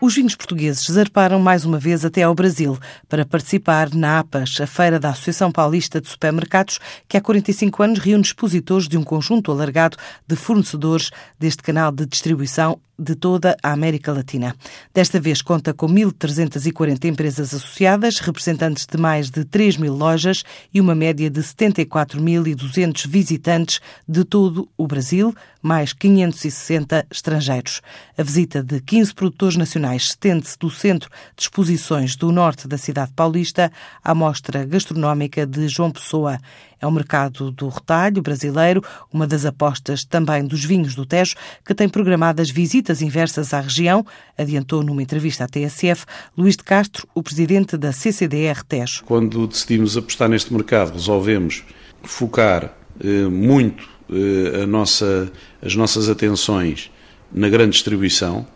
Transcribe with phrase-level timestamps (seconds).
[0.00, 4.66] Os vinhos portugueses zarparam mais uma vez até ao Brasil para participar na APAS, a
[4.66, 6.78] feira da Associação Paulista de Supermercados,
[7.08, 12.06] que há 45 anos reúne expositores de um conjunto alargado de fornecedores deste canal de
[12.06, 14.56] distribuição de toda a América Latina.
[14.92, 20.42] Desta vez conta com 1.340 empresas associadas, representantes de mais de 3 mil lojas
[20.74, 27.80] e uma média de 74.200 visitantes de todo o Brasil, mais 560 estrangeiros.
[28.16, 33.12] A visita de 15 produtores nacionais estende-se do Centro de Exposições do Norte da cidade
[33.14, 33.70] paulista
[34.02, 36.38] à Mostra Gastronómica de João Pessoa.
[36.80, 41.34] É o mercado do retalho brasileiro, uma das apostas também dos vinhos do Tejo,
[41.64, 44.04] que tem programadas visitas inversas à região,
[44.36, 46.04] adiantou numa entrevista à TSF
[46.36, 49.04] Luís de Castro, o presidente da CCDR Tejo.
[49.04, 51.64] Quando decidimos apostar neste mercado, resolvemos
[52.02, 55.30] focar eh, muito eh, nossa,
[55.62, 56.90] as nossas atenções
[57.32, 58.46] na grande distribuição,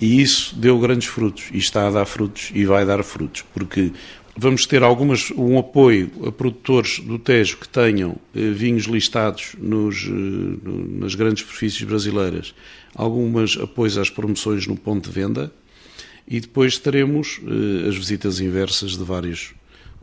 [0.00, 3.92] e isso deu grandes frutos e está a dar frutos e vai dar frutos, porque
[4.40, 10.04] Vamos ter algumas, um apoio a produtores do Tejo que tenham eh, vinhos listados nos,
[10.04, 12.54] eh, nas grandes superfícies brasileiras,
[12.94, 15.52] algumas apoios às promoções no ponto de venda
[16.24, 19.54] e depois teremos eh, as visitas inversas de vários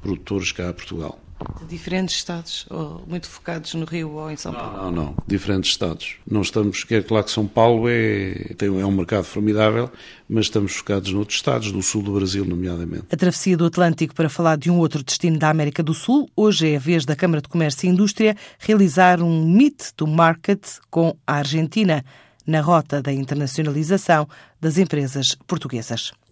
[0.01, 1.24] produtores cá a Portugal.
[1.59, 4.77] De diferentes estados, ou muito focados no Rio ou em São Paulo?
[4.83, 6.15] Não, não, diferentes estados.
[6.25, 9.91] Não estamos, quer claro que São Paulo é, tem, é um mercado formidável,
[10.29, 13.05] mas estamos focados noutros estados, do sul do Brasil, nomeadamente.
[13.11, 16.71] A travessia do Atlântico para falar de um outro destino da América do Sul, hoje
[16.71, 21.17] é a vez da Câmara de Comércio e Indústria realizar um Meet to Market com
[21.27, 22.03] a Argentina,
[22.45, 24.27] na rota da internacionalização
[24.61, 26.13] das empresas portuguesas.